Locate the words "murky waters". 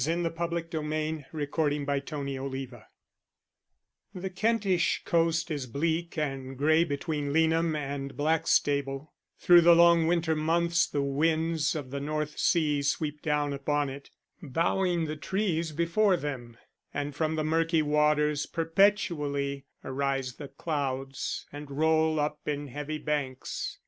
17.43-18.47